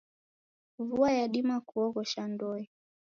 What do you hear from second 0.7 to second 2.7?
Vua yadima kuoghosha ndoe.